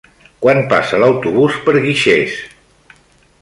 Quan 0.45 0.61
passa 0.71 1.01
l'autobús 1.03 1.59
per 1.67 1.75
Guixers? 1.85 2.39